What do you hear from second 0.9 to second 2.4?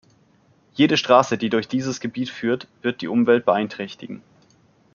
Straße, die durch dieses Gebiet